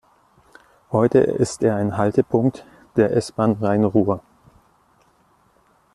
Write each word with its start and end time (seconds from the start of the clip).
Heute 0.91 1.19
ist 1.19 1.61
er 1.61 1.75
ein 1.75 1.95
Haltepunkt 1.95 2.65
der 2.95 3.15
S-Bahn 3.15 3.51
Rhein-Ruhr. 3.61 4.23